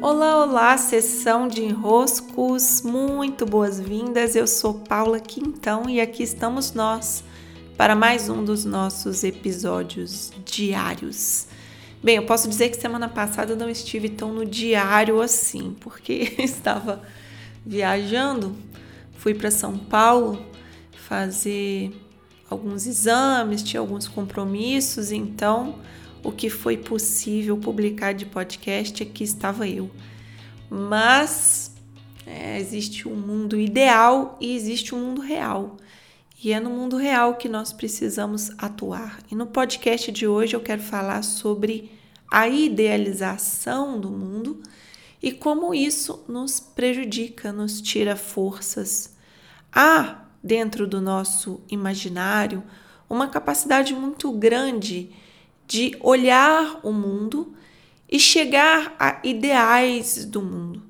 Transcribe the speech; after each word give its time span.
Olá, 0.00 0.44
olá, 0.44 0.76
sessão 0.76 1.48
de 1.48 1.64
enroscos, 1.64 2.82
muito 2.82 3.46
boas-vindas. 3.46 4.36
Eu 4.36 4.46
sou 4.46 4.74
Paula 4.74 5.18
Quintão 5.18 5.88
e 5.88 6.00
aqui 6.00 6.22
estamos 6.22 6.72
nós 6.72 7.24
para 7.78 7.96
mais 7.96 8.28
um 8.28 8.44
dos 8.44 8.64
nossos 8.66 9.24
episódios 9.24 10.30
diários. 10.44 11.46
Bem, 12.02 12.16
eu 12.16 12.26
posso 12.26 12.46
dizer 12.46 12.68
que 12.68 12.76
semana 12.76 13.08
passada 13.08 13.54
eu 13.54 13.56
não 13.56 13.70
estive 13.70 14.10
tão 14.10 14.34
no 14.34 14.44
diário 14.44 15.20
assim, 15.22 15.74
porque 15.80 16.34
estava 16.38 17.02
viajando, 17.64 18.54
fui 19.16 19.34
para 19.34 19.50
São 19.50 19.78
Paulo 19.78 20.44
fazer 21.08 21.90
alguns 22.50 22.86
exames, 22.86 23.62
tinha 23.62 23.80
alguns 23.80 24.06
compromissos, 24.06 25.10
então 25.10 25.76
o 26.26 26.32
que 26.32 26.50
foi 26.50 26.76
possível 26.76 27.56
publicar 27.56 28.12
de 28.12 28.26
podcast, 28.26 29.00
aqui 29.00 29.22
estava 29.22 29.68
eu. 29.68 29.88
Mas 30.68 31.72
é, 32.26 32.58
existe 32.58 33.06
um 33.06 33.14
mundo 33.14 33.56
ideal 33.56 34.36
e 34.40 34.56
existe 34.56 34.92
um 34.92 34.98
mundo 34.98 35.20
real. 35.20 35.76
E 36.42 36.52
é 36.52 36.58
no 36.58 36.68
mundo 36.68 36.96
real 36.96 37.36
que 37.36 37.48
nós 37.48 37.72
precisamos 37.72 38.50
atuar. 38.58 39.20
E 39.30 39.36
no 39.36 39.46
podcast 39.46 40.10
de 40.10 40.26
hoje 40.26 40.56
eu 40.56 40.60
quero 40.60 40.82
falar 40.82 41.22
sobre 41.22 41.92
a 42.28 42.48
idealização 42.48 44.00
do 44.00 44.10
mundo 44.10 44.60
e 45.22 45.30
como 45.30 45.72
isso 45.72 46.24
nos 46.26 46.58
prejudica, 46.58 47.52
nos 47.52 47.80
tira 47.80 48.16
forças. 48.16 49.14
Há 49.72 50.24
dentro 50.42 50.88
do 50.88 51.00
nosso 51.00 51.60
imaginário 51.70 52.64
uma 53.08 53.28
capacidade 53.28 53.94
muito 53.94 54.32
grande 54.32 55.14
de 55.66 55.96
olhar 56.00 56.80
o 56.82 56.92
mundo 56.92 57.54
e 58.08 58.18
chegar 58.18 58.94
a 58.98 59.20
ideais 59.24 60.24
do 60.24 60.40
mundo. 60.40 60.82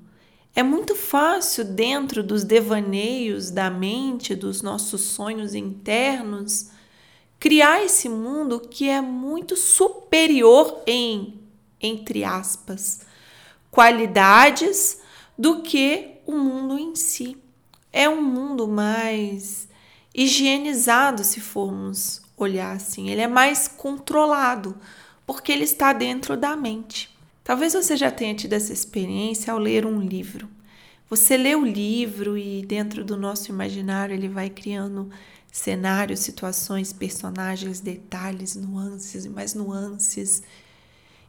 É 0.55 0.63
muito 0.63 0.95
fácil, 0.95 1.65
dentro 1.65 2.23
dos 2.23 2.43
devaneios 2.43 3.51
da 3.51 3.69
mente, 3.71 4.35
dos 4.35 4.63
nossos 4.63 5.03
sonhos 5.03 5.55
internos, 5.55 6.71
criar 7.39 7.85
esse 7.85 8.09
mundo 8.09 8.61
que 8.61 8.89
é 8.89 9.01
muito 9.01 9.55
superior 9.55 10.83
em, 10.87 11.41
entre 11.81 12.25
aspas, 12.25 13.01
qualidades 13.71 15.01
do 15.37 15.61
que 15.61 16.21
o 16.27 16.33
mundo 16.33 16.79
em 16.79 16.95
si. 16.97 17.37
É 17.93 18.09
um 18.09 18.23
mundo 18.23 18.67
mais 18.67 19.69
higienizado, 20.15 21.23
se 21.23 21.41
formos 21.41 22.26
olhar 22.37 22.75
assim. 22.75 23.09
Ele 23.09 23.21
é 23.21 23.29
mais 23.29 23.69
controlado, 23.69 24.77
porque 25.27 25.51
ele 25.51 25.65
está 25.65 25.93
dentro 25.93 26.37
da 26.37 26.57
mente. 26.57 27.15
Talvez 27.43 27.75
você 27.75 27.97
já 27.97 28.11
tenha 28.11 28.35
tido 28.35 28.53
essa 28.53 28.73
experiência 28.73 29.53
ao 29.53 29.59
ler 29.59 29.87
um 29.87 30.01
livro. 30.01 30.49
Você 31.09 31.37
lê 31.37 31.55
o 31.55 31.65
livro 31.65 32.37
e 32.37 32.63
dentro 32.67 33.05
do 33.05 33.17
nosso 33.17 33.51
imaginário 33.51 34.15
ele 34.15 34.29
vai 34.29 34.51
criando 34.51 35.09
cenários, 35.53 36.21
situações, 36.21 36.93
personagens, 36.93 37.81
detalhes, 37.81 38.57
nuances 38.57 39.25
e 39.25 39.29
mais 39.29 39.55
nuances. 39.55 40.43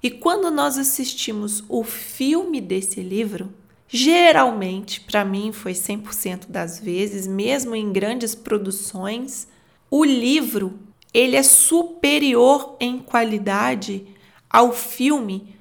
E 0.01 0.09
quando 0.09 0.49
nós 0.49 0.77
assistimos 0.77 1.63
o 1.69 1.83
filme 1.83 2.59
desse 2.59 3.01
livro, 3.01 3.53
geralmente, 3.87 5.01
para 5.01 5.23
mim 5.23 5.51
foi 5.51 5.73
100% 5.73 6.47
das 6.49 6.79
vezes, 6.79 7.27
mesmo 7.27 7.75
em 7.75 7.93
grandes 7.93 8.33
produções, 8.33 9.47
o 9.89 10.03
livro 10.03 10.77
ele 11.17 11.35
é 11.35 11.41
superior 11.41 12.77
em 12.79 12.99
qualidade 12.99 14.05
ao 14.47 14.71
filme, 14.71 15.55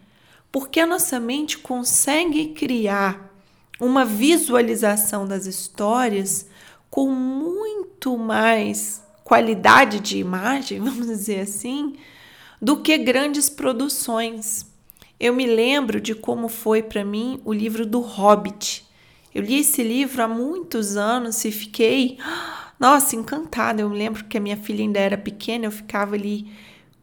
porque 0.52 0.78
a 0.78 0.86
nossa 0.86 1.18
mente 1.18 1.56
consegue 1.56 2.48
criar 2.48 3.34
uma 3.80 4.04
visualização 4.04 5.26
das 5.26 5.46
histórias 5.46 6.46
com 6.90 7.10
muito 7.10 8.18
mais 8.18 9.02
qualidade 9.24 9.98
de 9.98 10.18
imagem, 10.18 10.78
vamos 10.84 11.06
dizer 11.06 11.40
assim, 11.40 11.96
do 12.60 12.82
que 12.82 12.98
grandes 12.98 13.48
produções. 13.48 14.66
Eu 15.18 15.32
me 15.32 15.46
lembro 15.46 16.02
de 16.02 16.14
como 16.14 16.50
foi 16.50 16.82
para 16.82 17.02
mim 17.02 17.40
o 17.46 17.52
livro 17.54 17.86
do 17.86 18.00
Hobbit. 18.00 18.86
Eu 19.34 19.42
li 19.42 19.60
esse 19.60 19.82
livro 19.82 20.22
há 20.22 20.28
muitos 20.28 20.98
anos 20.98 21.42
e 21.46 21.50
fiquei 21.50 22.18
nossa, 22.78 23.16
encantada. 23.16 23.82
Eu 23.82 23.90
me 23.90 23.96
lembro 23.96 24.24
que 24.24 24.36
a 24.36 24.40
minha 24.40 24.56
filha 24.56 24.82
ainda 24.82 24.98
era 24.98 25.16
pequena, 25.18 25.66
eu 25.66 25.70
ficava 25.70 26.14
ali 26.14 26.50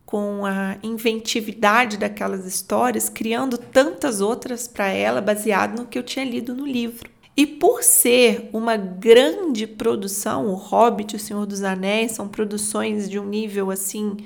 com 0.05 0.45
a 0.45 0.77
inventividade 0.83 1.97
daquelas 1.97 2.45
histórias, 2.45 3.09
criando 3.09 3.57
tantas 3.57 4.21
outras 4.21 4.67
para 4.67 4.87
ela, 4.87 5.19
baseado 5.19 5.79
no 5.79 5.87
que 5.87 5.97
eu 5.97 6.03
tinha 6.03 6.23
lido 6.23 6.53
no 6.53 6.67
livro. 6.67 7.09
E 7.35 7.47
por 7.47 7.81
ser 7.81 8.47
uma 8.53 8.77
grande 8.77 9.65
produção, 9.65 10.47
o 10.47 10.53
Hobbit, 10.53 11.15
o 11.15 11.19
Senhor 11.19 11.47
dos 11.47 11.63
Anéis, 11.63 12.11
são 12.11 12.27
produções 12.27 13.09
de 13.09 13.17
um 13.17 13.25
nível 13.25 13.71
assim 13.71 14.17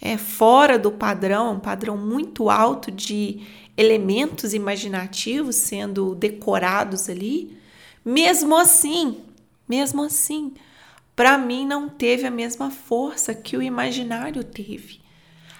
é, 0.00 0.18
fora 0.18 0.78
do 0.78 0.92
padrão, 0.92 1.54
um 1.54 1.60
padrão 1.60 1.96
muito 1.96 2.50
alto 2.50 2.90
de 2.90 3.40
elementos 3.74 4.52
imaginativos 4.52 5.56
sendo 5.56 6.14
decorados 6.14 7.08
ali. 7.08 7.56
Mesmo 8.04 8.54
assim, 8.54 9.22
mesmo 9.66 10.02
assim, 10.02 10.52
para 11.14 11.38
mim 11.38 11.66
não 11.66 11.88
teve 11.88 12.26
a 12.26 12.30
mesma 12.30 12.70
força 12.70 13.34
que 13.34 13.56
o 13.56 13.62
imaginário 13.62 14.42
teve. 14.42 15.00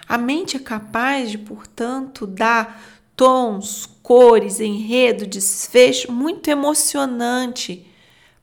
A 0.07 0.17
mente 0.17 0.57
é 0.57 0.59
capaz 0.59 1.31
de, 1.31 1.37
portanto, 1.37 2.27
dar 2.27 2.81
tons, 3.15 3.89
cores, 4.03 4.59
enredo, 4.59 5.25
desfecho 5.25 6.11
muito 6.11 6.49
emocionante 6.49 7.87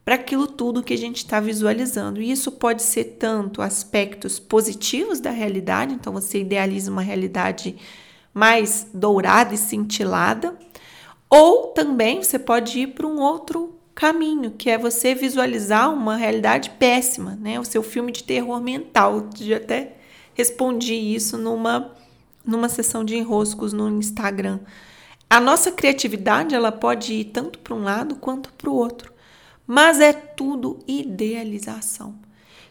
para 0.04 0.16
aquilo 0.16 0.46
tudo 0.46 0.82
que 0.82 0.94
a 0.94 0.98
gente 0.98 1.18
está 1.18 1.38
visualizando. 1.38 2.20
E 2.20 2.30
isso 2.30 2.50
pode 2.50 2.82
ser 2.82 3.16
tanto 3.18 3.62
aspectos 3.62 4.38
positivos 4.38 5.20
da 5.20 5.30
realidade, 5.30 5.94
então 5.94 6.12
você 6.12 6.40
idealiza 6.40 6.90
uma 6.90 7.02
realidade 7.02 7.76
mais 8.34 8.88
dourada 8.92 9.54
e 9.54 9.58
cintilada, 9.58 10.58
ou 11.28 11.68
também 11.68 12.22
você 12.22 12.38
pode 12.38 12.80
ir 12.80 12.88
para 12.88 13.06
um 13.06 13.20
outro 13.20 13.78
caminho, 13.94 14.52
que 14.52 14.70
é 14.70 14.78
você 14.78 15.14
visualizar 15.14 15.92
uma 15.92 16.16
realidade 16.16 16.70
péssima, 16.70 17.38
né? 17.40 17.58
O 17.60 17.64
seu 17.64 17.82
filme 17.82 18.12
de 18.12 18.24
terror 18.24 18.60
mental. 18.60 19.28
Eu 19.40 19.56
até 19.56 19.96
respondi 20.34 20.94
isso 20.94 21.36
numa 21.38 21.92
numa 22.44 22.68
sessão 22.68 23.04
de 23.04 23.16
enroscos 23.16 23.72
no 23.72 23.88
Instagram. 23.88 24.60
A 25.30 25.40
nossa 25.40 25.72
criatividade, 25.72 26.54
ela 26.54 26.72
pode 26.72 27.14
ir 27.14 27.24
tanto 27.26 27.58
para 27.58 27.74
um 27.74 27.82
lado 27.82 28.16
quanto 28.16 28.52
para 28.52 28.68
o 28.68 28.74
outro, 28.74 29.12
mas 29.66 30.00
é 30.00 30.12
tudo 30.12 30.78
idealização. 30.86 32.14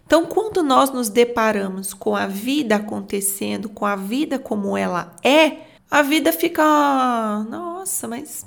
Então, 0.05 0.25
quando 0.25 0.61
nós 0.61 0.91
nos 0.91 1.09
deparamos 1.09 1.93
com 1.93 2.15
a 2.15 2.27
vida 2.27 2.75
acontecendo, 2.75 3.69
com 3.69 3.85
a 3.85 3.95
vida 3.95 4.37
como 4.37 4.75
ela 4.75 5.15
é, 5.23 5.70
a 5.91 6.01
vida 6.01 6.31
fica, 6.31 6.63
nossa, 7.49 8.07
mas 8.07 8.45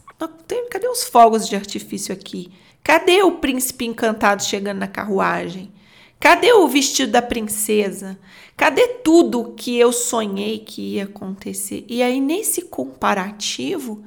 cadê 0.70 0.88
os 0.88 1.04
fogos 1.04 1.46
de 1.46 1.54
artifício 1.54 2.14
aqui? 2.14 2.50
Cadê 2.82 3.22
o 3.22 3.32
príncipe 3.32 3.84
encantado 3.84 4.42
chegando 4.42 4.78
na 4.78 4.88
carruagem? 4.88 5.70
Cadê 6.18 6.54
o 6.54 6.66
vestido 6.66 7.12
da 7.12 7.20
princesa? 7.20 8.18
Cadê 8.56 8.88
tudo 9.04 9.52
que 9.54 9.76
eu 9.76 9.92
sonhei 9.92 10.58
que 10.58 10.94
ia 10.94 11.04
acontecer? 11.04 11.84
E 11.86 12.02
aí, 12.02 12.18
nesse 12.18 12.62
comparativo 12.62 14.02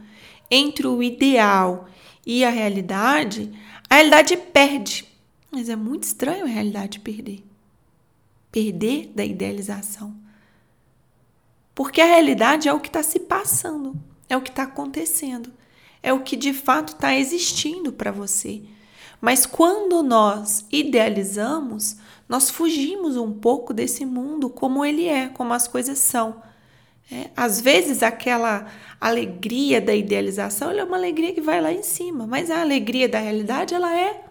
entre 0.49 0.87
o 0.87 1.03
ideal 1.03 1.87
e 2.25 2.43
a 2.43 2.49
realidade, 2.49 3.51
a 3.87 3.95
realidade 3.95 4.35
perde. 4.35 5.05
Mas 5.51 5.69
é 5.69 5.75
muito 5.75 6.03
estranho 6.03 6.45
a 6.45 6.49
realidade 6.49 6.99
perder. 6.99 7.43
Perder 8.51 9.11
da 9.13 9.23
idealização. 9.23 10.15
Porque 11.77 12.01
a 12.01 12.05
realidade 12.05 12.67
é 12.67 12.73
o 12.73 12.79
que 12.81 12.89
está 12.89 13.03
se 13.03 13.19
passando, 13.19 13.95
é 14.27 14.35
o 14.35 14.41
que 14.41 14.49
está 14.49 14.63
acontecendo 14.63 15.53
é 16.07 16.13
o 16.13 16.21
que 16.21 16.37
de 16.37 16.53
fato 16.53 16.93
está 16.93 17.15
existindo 17.15 17.91
para 17.91 18.11
você. 18.11 18.61
Mas 19.19 19.45
quando 19.45 20.01
nós 20.03 20.65
idealizamos, 20.71 21.97
nós 22.29 22.49
fugimos 22.49 23.17
um 23.17 23.31
pouco 23.31 23.73
desse 23.73 24.05
mundo 24.05 24.49
como 24.49 24.85
ele 24.85 25.07
é, 25.07 25.27
como 25.27 25.53
as 25.53 25.67
coisas 25.67 25.97
são. 25.97 26.41
É, 27.11 27.29
às 27.35 27.59
vezes 27.59 28.03
aquela 28.03 28.67
alegria 29.01 29.81
da 29.81 29.93
idealização 29.95 30.71
é 30.71 30.83
uma 30.83 30.97
alegria 30.97 31.33
que 31.33 31.41
vai 31.41 31.61
lá 31.61 31.71
em 31.71 31.83
cima, 31.83 32.27
mas 32.27 32.51
a 32.51 32.61
alegria 32.61 33.09
da 33.09 33.19
realidade 33.19 33.73
ela 33.73 33.93
é 33.93 34.25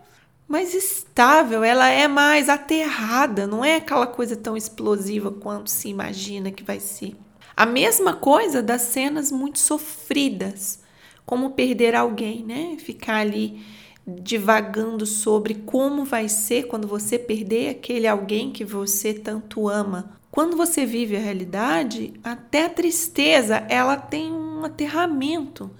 mais 0.47 0.75
estável, 0.75 1.65
ela 1.65 1.89
é 1.89 2.07
mais 2.07 2.49
aterrada, 2.49 3.47
não 3.47 3.65
é 3.65 3.77
aquela 3.77 4.07
coisa 4.07 4.37
tão 4.37 4.57
explosiva 4.57 5.31
quanto 5.31 5.71
se 5.71 5.89
imagina 5.89 6.53
que 6.53 6.63
vai 6.63 6.79
ser. 6.79 7.17
A 7.57 7.65
mesma 7.65 8.13
coisa 8.13 8.63
das 8.63 8.83
cenas 8.83 9.33
muito 9.33 9.59
sofridas 9.59 10.81
como 11.25 11.53
perder 11.53 11.95
alguém, 11.95 12.45
né? 12.45 12.77
Ficar 12.79 13.17
ali 13.17 13.65
divagando 14.07 15.07
sobre 15.07 15.55
como 15.55 16.05
vai 16.05 16.29
ser 16.29 16.69
quando 16.69 16.87
você 16.87 17.19
perder 17.19 17.71
aquele 17.71 18.07
alguém 18.07 18.53
que 18.53 18.63
você 18.63 19.15
tanto 19.15 19.69
ama. 19.69 20.13
Quando 20.31 20.55
você 20.55 20.85
vive 20.85 21.17
a 21.17 21.21
realidade, 21.21 22.13
até 22.23 22.67
a 22.67 22.71
tristeza, 22.71 23.65
ela 23.71 23.97
tem 23.97 24.31
um 24.31 24.65
aterramento. 24.65 25.71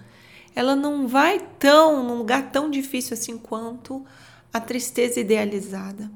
ela 0.55 0.75
não 0.75 1.07
vai 1.07 1.39
tão 1.59 2.03
num 2.03 2.17
lugar 2.17 2.51
tão 2.51 2.71
difícil 2.71 3.13
assim 3.13 3.37
quanto 3.37 4.03
a 4.51 4.59
tristeza 4.59 5.21
idealizada. 5.21 6.11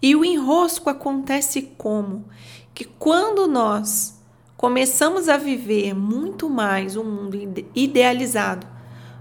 E 0.00 0.14
o 0.14 0.24
enrosco 0.24 0.88
acontece 0.88 1.62
como? 1.76 2.24
Que 2.72 2.84
quando 2.84 3.48
nós 3.48 4.14
começamos 4.56 5.28
a 5.28 5.36
viver 5.36 5.94
muito 5.94 6.48
mais 6.48 6.96
um 6.96 7.04
mundo 7.04 7.36
idealizado 7.74 8.66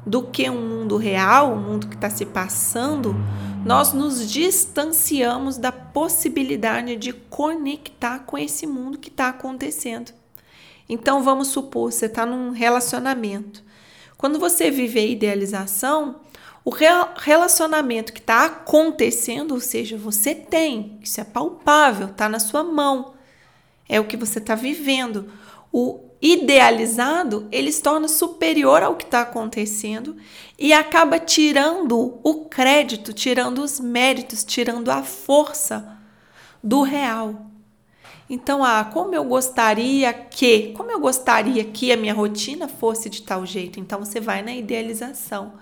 do 0.05 0.23
que 0.23 0.49
um 0.49 0.61
mundo 0.61 0.97
real, 0.97 1.53
um 1.53 1.61
mundo 1.61 1.87
que 1.87 1.95
está 1.95 2.09
se 2.09 2.25
passando, 2.25 3.15
nós 3.65 3.93
nos 3.93 4.29
distanciamos 4.29 5.57
da 5.57 5.71
possibilidade 5.71 6.95
de 6.97 7.13
conectar 7.13 8.19
com 8.19 8.37
esse 8.37 8.67
mundo 8.67 8.97
que 8.97 9.09
está 9.09 9.29
acontecendo. 9.29 10.11
Então 10.87 11.23
vamos 11.23 11.47
supor, 11.47 11.91
você 11.91 12.05
está 12.05 12.25
num 12.25 12.51
relacionamento. 12.51 13.63
Quando 14.17 14.37
você 14.37 14.69
vive 14.69 14.99
a 14.99 15.05
idealização, 15.05 16.17
o 16.65 16.69
relacionamento 17.17 18.13
que 18.13 18.19
está 18.19 18.45
acontecendo, 18.45 19.53
ou 19.53 19.59
seja, 19.59 19.97
você 19.97 20.35
tem, 20.35 20.97
isso 21.01 21.19
é 21.19 21.23
palpável, 21.23 22.07
está 22.07 22.29
na 22.29 22.39
sua 22.39 22.63
mão, 22.63 23.12
é 23.87 23.99
o 23.99 24.05
que 24.05 24.17
você 24.17 24.39
está 24.39 24.55
vivendo. 24.55 25.31
O 25.71 25.99
idealizado, 26.21 27.47
ele 27.51 27.71
se 27.71 27.81
torna 27.81 28.07
superior 28.07 28.81
ao 28.81 28.95
que 28.95 29.03
está 29.03 29.21
acontecendo 29.21 30.15
e 30.57 30.71
acaba 30.71 31.19
tirando 31.19 32.19
o 32.23 32.45
crédito, 32.45 33.11
tirando 33.11 33.59
os 33.59 33.79
méritos, 33.79 34.43
tirando 34.43 34.89
a 34.89 35.03
força 35.03 35.97
do 36.63 36.81
real. 36.81 37.47
Então, 38.29 38.63
ah, 38.63 38.85
como 38.85 39.13
eu 39.13 39.25
gostaria 39.25 40.13
que, 40.13 40.71
como 40.77 40.89
eu 40.89 40.99
gostaria 40.99 41.63
que 41.65 41.91
a 41.91 41.97
minha 41.97 42.13
rotina 42.13 42.69
fosse 42.69 43.09
de 43.09 43.21
tal 43.21 43.45
jeito. 43.45 43.79
Então, 43.79 43.99
você 43.99 44.19
vai 44.19 44.41
na 44.41 44.53
idealização. 44.53 45.53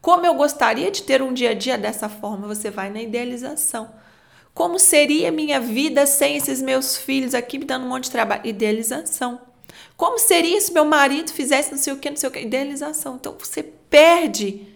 Como 0.00 0.24
eu 0.24 0.34
gostaria 0.34 0.90
de 0.90 1.02
ter 1.02 1.20
um 1.20 1.34
dia 1.34 1.50
a 1.50 1.54
dia 1.54 1.76
dessa 1.76 2.08
forma, 2.08 2.46
você 2.46 2.70
vai 2.70 2.88
na 2.88 3.02
idealização. 3.02 3.90
Como 4.58 4.76
seria 4.76 5.30
minha 5.30 5.60
vida 5.60 6.04
sem 6.04 6.34
esses 6.34 6.60
meus 6.60 6.96
filhos 6.96 7.32
aqui 7.32 7.58
me 7.58 7.64
dando 7.64 7.86
um 7.86 7.90
monte 7.90 8.06
de 8.06 8.10
trabalho? 8.10 8.44
Idealização. 8.44 9.40
Como 9.96 10.18
seria 10.18 10.60
se 10.60 10.72
meu 10.72 10.84
marido 10.84 11.30
fizesse 11.30 11.70
não 11.70 11.78
sei 11.78 11.92
o 11.92 11.96
que, 11.96 12.10
não 12.10 12.16
sei 12.16 12.28
o 12.28 12.32
que? 12.32 12.40
Idealização. 12.40 13.14
Então, 13.14 13.36
você 13.38 13.62
perde 13.62 14.66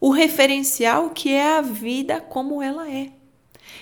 o 0.00 0.10
referencial 0.10 1.10
que 1.10 1.32
é 1.32 1.56
a 1.56 1.60
vida 1.60 2.20
como 2.20 2.62
ela 2.62 2.88
é. 2.88 3.10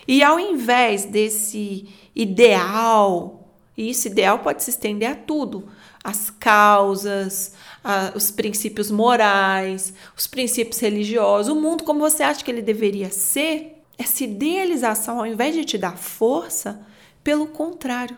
E 0.07 0.23
ao 0.23 0.41
invés 0.41 1.05
desse 1.05 1.87
ideal, 2.17 3.51
e 3.77 3.91
isso 3.91 4.09
ideal 4.09 4.39
pode 4.39 4.65
se 4.65 4.71
estender 4.71 5.11
a 5.11 5.15
tudo, 5.15 5.69
as 6.03 6.31
causas, 6.31 7.53
a, 7.85 8.13
os 8.15 8.31
princípios 8.31 8.91
morais, 8.91 9.93
os 10.17 10.27
princípios 10.27 10.81
religiosos, 10.81 11.53
o 11.53 11.61
mundo 11.61 11.85
como 11.85 12.01
você 12.01 12.23
acha 12.23 12.43
que 12.43 12.51
ele 12.51 12.63
deveria 12.63 13.11
ser, 13.11 13.78
essa 13.99 14.23
idealização, 14.23 15.19
ao 15.19 15.27
invés 15.27 15.55
de 15.55 15.65
te 15.65 15.77
dar 15.77 15.99
força, 15.99 16.81
pelo 17.25 17.49
contrário, 17.49 18.17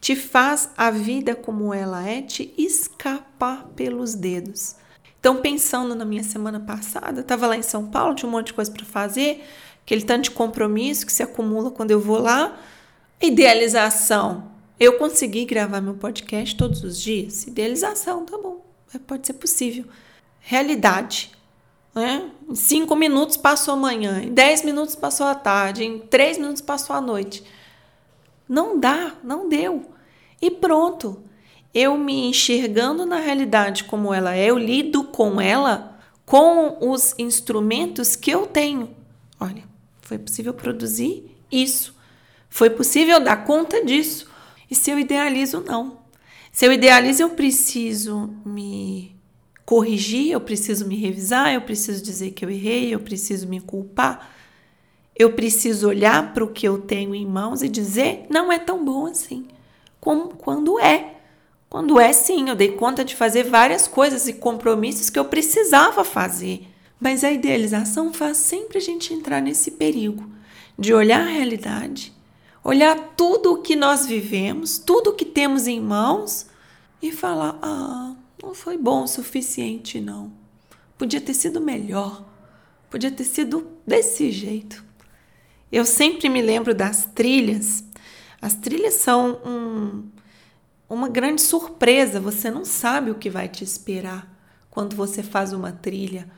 te 0.00 0.16
faz 0.16 0.70
a 0.76 0.90
vida 0.90 1.34
como 1.34 1.74
ela 1.74 2.08
é 2.08 2.22
te 2.22 2.52
escapar 2.56 3.68
pelos 3.76 4.14
dedos. 4.14 4.76
Então, 5.20 5.36
pensando 5.36 5.94
na 5.94 6.04
minha 6.04 6.22
semana 6.22 6.60
passada, 6.60 7.20
estava 7.20 7.46
lá 7.46 7.56
em 7.56 7.62
São 7.62 7.86
Paulo, 7.86 8.14
tinha 8.14 8.28
um 8.28 8.32
monte 8.32 8.46
de 8.46 8.54
coisa 8.54 8.70
para 8.70 8.84
fazer, 8.84 9.44
aquele 9.82 10.02
tanto 10.02 10.24
de 10.24 10.30
compromisso 10.30 11.04
que 11.04 11.12
se 11.12 11.22
acumula 11.22 11.70
quando 11.70 11.90
eu 11.90 12.00
vou 12.00 12.18
lá. 12.18 12.58
Idealização. 13.20 14.50
Eu 14.78 14.96
consegui 14.96 15.44
gravar 15.44 15.80
meu 15.80 15.94
podcast 15.94 16.56
todos 16.56 16.84
os 16.84 17.00
dias? 17.00 17.44
Idealização, 17.44 18.24
tá 18.24 18.38
bom. 18.38 18.64
Pode 19.06 19.26
ser 19.26 19.32
possível. 19.34 19.84
Realidade. 20.38 21.32
Né? 21.98 22.30
Em 22.48 22.54
cinco 22.54 22.94
minutos 22.94 23.36
passou 23.36 23.74
a 23.74 23.76
manhã, 23.76 24.22
em 24.22 24.32
dez 24.32 24.62
minutos 24.62 24.94
passou 24.94 25.26
a 25.26 25.34
tarde, 25.34 25.82
em 25.82 25.98
três 25.98 26.38
minutos 26.38 26.62
passou 26.62 26.94
a 26.94 27.00
noite. 27.00 27.42
Não 28.48 28.78
dá, 28.78 29.14
não 29.24 29.48
deu. 29.48 29.90
E 30.40 30.48
pronto. 30.48 31.24
Eu 31.74 31.98
me 31.98 32.28
enxergando 32.28 33.04
na 33.04 33.16
realidade 33.16 33.82
como 33.82 34.14
ela 34.14 34.32
é, 34.32 34.46
eu 34.46 34.56
lido 34.56 35.02
com 35.02 35.40
ela 35.40 35.98
com 36.24 36.88
os 36.88 37.16
instrumentos 37.18 38.14
que 38.14 38.30
eu 38.30 38.46
tenho. 38.46 38.94
Olha, 39.40 39.64
foi 40.00 40.18
possível 40.18 40.54
produzir 40.54 41.36
isso. 41.50 41.96
Foi 42.48 42.70
possível 42.70 43.18
dar 43.18 43.44
conta 43.44 43.84
disso. 43.84 44.30
E 44.70 44.74
se 44.74 44.88
eu 44.88 45.00
idealizo, 45.00 45.64
não. 45.66 45.98
Se 46.52 46.64
eu 46.64 46.72
idealizo, 46.72 47.24
eu 47.24 47.30
preciso 47.30 48.30
me 48.46 49.17
corrigir, 49.68 50.32
eu 50.32 50.40
preciso 50.40 50.86
me 50.86 50.96
revisar, 50.96 51.52
eu 51.52 51.60
preciso 51.60 52.02
dizer 52.02 52.30
que 52.30 52.42
eu 52.42 52.48
errei, 52.48 52.94
eu 52.94 53.00
preciso 53.00 53.46
me 53.46 53.60
culpar. 53.60 54.30
Eu 55.14 55.34
preciso 55.34 55.88
olhar 55.88 56.32
para 56.32 56.42
o 56.42 56.48
que 56.48 56.66
eu 56.66 56.78
tenho 56.78 57.14
em 57.14 57.26
mãos 57.26 57.62
e 57.62 57.68
dizer: 57.68 58.24
não 58.30 58.50
é 58.50 58.58
tão 58.58 58.82
bom 58.82 59.04
assim. 59.04 59.46
Como 60.00 60.30
quando 60.30 60.80
é. 60.80 61.16
Quando 61.68 62.00
é, 62.00 62.14
sim, 62.14 62.48
eu 62.48 62.56
dei 62.56 62.72
conta 62.72 63.04
de 63.04 63.14
fazer 63.14 63.42
várias 63.42 63.86
coisas 63.86 64.26
e 64.26 64.32
compromissos 64.32 65.10
que 65.10 65.18
eu 65.18 65.26
precisava 65.26 66.02
fazer. 66.02 66.66
Mas 66.98 67.22
a 67.22 67.30
idealização 67.30 68.10
faz 68.10 68.38
sempre 68.38 68.78
a 68.78 68.80
gente 68.80 69.12
entrar 69.12 69.42
nesse 69.42 69.72
perigo 69.72 70.30
de 70.78 70.94
olhar 70.94 71.20
a 71.20 71.30
realidade, 71.30 72.10
olhar 72.64 73.12
tudo 73.14 73.52
o 73.52 73.60
que 73.60 73.76
nós 73.76 74.06
vivemos, 74.06 74.78
tudo 74.78 75.10
o 75.10 75.12
que 75.12 75.26
temos 75.26 75.66
em 75.66 75.78
mãos 75.78 76.46
e 77.02 77.12
falar: 77.12 77.58
ah, 77.60 78.14
não 78.42 78.54
foi 78.54 78.76
bom 78.76 79.04
o 79.04 79.08
suficiente, 79.08 80.00
não. 80.00 80.32
Podia 80.96 81.20
ter 81.20 81.34
sido 81.34 81.60
melhor, 81.60 82.24
podia 82.90 83.10
ter 83.10 83.24
sido 83.24 83.68
desse 83.86 84.30
jeito. 84.30 84.84
Eu 85.70 85.84
sempre 85.84 86.28
me 86.28 86.40
lembro 86.40 86.74
das 86.74 87.04
trilhas. 87.06 87.84
As 88.40 88.54
trilhas 88.54 88.94
são 88.94 89.40
um, 89.44 90.08
uma 90.88 91.08
grande 91.08 91.42
surpresa, 91.42 92.20
você 92.20 92.50
não 92.50 92.64
sabe 92.64 93.10
o 93.10 93.16
que 93.16 93.28
vai 93.28 93.48
te 93.48 93.62
esperar 93.64 94.34
quando 94.70 94.96
você 94.96 95.22
faz 95.22 95.52
uma 95.52 95.72
trilha 95.72 96.28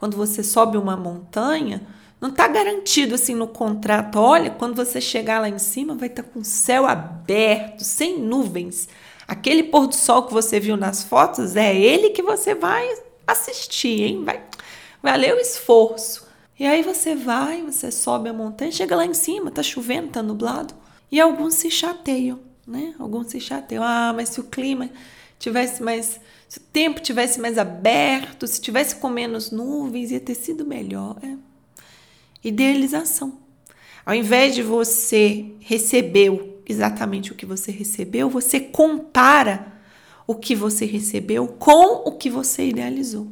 quando 0.00 0.16
você 0.16 0.42
sobe 0.42 0.78
uma 0.78 0.96
montanha, 0.96 1.86
não 2.18 2.30
está 2.30 2.48
garantido 2.48 3.14
assim 3.14 3.34
no 3.34 3.46
contrato. 3.46 4.18
Olha, 4.18 4.50
quando 4.50 4.74
você 4.74 4.98
chegar 4.98 5.40
lá 5.40 5.48
em 5.48 5.58
cima, 5.58 5.94
vai 5.94 6.08
estar 6.08 6.22
tá 6.22 6.28
com 6.30 6.40
o 6.40 6.44
céu 6.44 6.86
aberto, 6.86 7.84
sem 7.84 8.18
nuvens. 8.18 8.88
Aquele 9.30 9.62
pôr 9.62 9.86
do 9.86 9.94
sol 9.94 10.24
que 10.24 10.32
você 10.32 10.58
viu 10.58 10.76
nas 10.76 11.04
fotos 11.04 11.54
é 11.54 11.72
ele 11.72 12.10
que 12.10 12.20
você 12.20 12.52
vai 12.52 12.84
assistir, 13.24 14.02
hein? 14.02 14.24
Vai 14.24 14.42
valer 15.00 15.32
o 15.36 15.38
esforço. 15.38 16.26
E 16.58 16.66
aí 16.66 16.82
você 16.82 17.14
vai, 17.14 17.62
você 17.62 17.92
sobe 17.92 18.28
a 18.28 18.32
montanha, 18.32 18.72
chega 18.72 18.96
lá 18.96 19.06
em 19.06 19.14
cima, 19.14 19.52
tá 19.52 19.62
chovendo, 19.62 20.08
tá 20.08 20.20
nublado, 20.20 20.74
e 21.12 21.20
alguns 21.20 21.54
se 21.54 21.70
chateiam, 21.70 22.40
né? 22.66 22.92
Alguns 22.98 23.28
se 23.28 23.40
chateiam. 23.40 23.84
Ah, 23.84 24.12
mas 24.12 24.30
se 24.30 24.40
o 24.40 24.44
clima 24.44 24.90
tivesse 25.38 25.80
mais 25.80 26.18
se 26.48 26.58
o 26.58 26.62
tempo 26.62 26.98
tivesse 26.98 27.40
mais 27.40 27.56
aberto, 27.56 28.48
se 28.48 28.60
tivesse 28.60 28.96
com 28.96 29.08
menos 29.08 29.52
nuvens, 29.52 30.10
ia 30.10 30.18
ter 30.18 30.34
sido 30.34 30.66
melhor. 30.66 31.16
É. 31.22 31.36
Idealização. 32.42 33.38
Ao 34.04 34.12
invés 34.12 34.56
de 34.56 34.62
você 34.64 35.52
receber 35.60 36.49
exatamente 36.66 37.32
o 37.32 37.34
que 37.34 37.46
você 37.46 37.70
recebeu, 37.70 38.28
você 38.28 38.60
compara 38.60 39.72
o 40.26 40.34
que 40.34 40.54
você 40.54 40.84
recebeu 40.84 41.46
com 41.46 42.08
o 42.08 42.12
que 42.12 42.30
você 42.30 42.68
idealizou. 42.68 43.28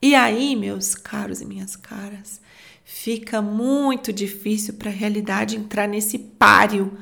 E 0.00 0.14
aí, 0.14 0.54
meus 0.54 0.94
caros 0.94 1.40
e 1.40 1.46
minhas 1.46 1.74
caras, 1.74 2.40
fica 2.84 3.42
muito 3.42 4.12
difícil 4.12 4.74
para 4.74 4.90
a 4.90 4.94
realidade 4.94 5.56
entrar 5.56 5.88
nesse 5.88 6.18
páreo 6.18 6.96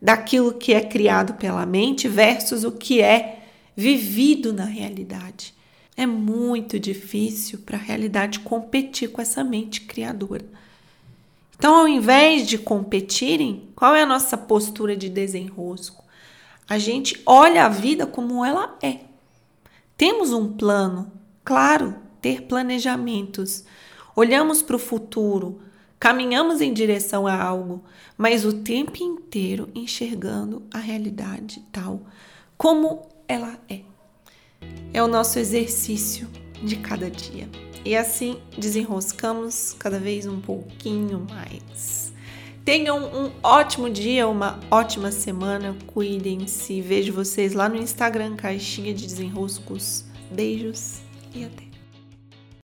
daquilo 0.00 0.52
que 0.52 0.72
é 0.72 0.80
criado 0.80 1.34
pela 1.34 1.66
mente 1.66 2.06
versus 2.06 2.64
o 2.64 2.72
que 2.72 3.00
é 3.00 3.44
vivido 3.74 4.52
na 4.52 4.64
realidade. 4.64 5.54
É 5.96 6.06
muito 6.06 6.78
difícil 6.78 7.60
para 7.60 7.78
a 7.78 7.80
realidade 7.80 8.40
competir 8.40 9.10
com 9.10 9.20
essa 9.20 9.42
mente 9.42 9.80
criadora. 9.80 10.44
Então, 11.58 11.74
ao 11.74 11.88
invés 11.88 12.46
de 12.46 12.58
competirem, 12.58 13.68
qual 13.74 13.94
é 13.94 14.02
a 14.02 14.06
nossa 14.06 14.36
postura 14.36 14.96
de 14.96 15.08
desenrosco? 15.08 16.04
A 16.68 16.78
gente 16.78 17.22
olha 17.24 17.64
a 17.64 17.68
vida 17.68 18.06
como 18.06 18.44
ela 18.44 18.76
é. 18.82 19.00
Temos 19.96 20.32
um 20.32 20.52
plano, 20.52 21.10
claro, 21.44 21.94
ter 22.20 22.42
planejamentos. 22.42 23.64
Olhamos 24.14 24.62
para 24.62 24.76
o 24.76 24.80
futuro, 24.80 25.60
caminhamos 25.98 26.60
em 26.60 26.72
direção 26.72 27.26
a 27.26 27.40
algo, 27.40 27.82
mas 28.18 28.44
o 28.44 28.52
tempo 28.52 29.02
inteiro 29.02 29.68
enxergando 29.74 30.62
a 30.72 30.78
realidade 30.78 31.64
tal 31.72 32.02
como 32.58 33.08
ela 33.28 33.58
é. 33.68 33.80
É 34.92 35.02
o 35.02 35.08
nosso 35.08 35.38
exercício 35.38 36.28
de 36.62 36.76
cada 36.76 37.10
dia. 37.10 37.48
E 37.86 37.94
assim 37.94 38.38
desenroscamos 38.58 39.72
cada 39.78 40.00
vez 40.00 40.26
um 40.26 40.40
pouquinho 40.40 41.24
mais. 41.30 42.12
Tenham 42.64 42.98
um 42.98 43.30
ótimo 43.44 43.88
dia, 43.88 44.26
uma 44.26 44.58
ótima 44.72 45.12
semana. 45.12 45.76
Cuidem-se. 45.86 46.80
Vejo 46.80 47.12
vocês 47.12 47.52
lá 47.52 47.68
no 47.68 47.76
Instagram, 47.76 48.34
Caixinha 48.34 48.92
de 48.92 49.06
Desenroscos. 49.06 50.04
Beijos 50.32 50.96
e 51.32 51.44
até. 51.44 51.65